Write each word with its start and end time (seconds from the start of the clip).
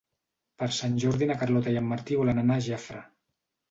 Per 0.61 0.69
Sant 0.77 0.95
Jordi 1.05 1.29
na 1.33 1.37
Carlota 1.43 1.77
i 1.77 1.81
en 1.85 1.89
Martí 1.93 2.21
volen 2.25 2.47
anar 2.47 2.61
a 2.61 2.69
Jafre. 2.73 3.09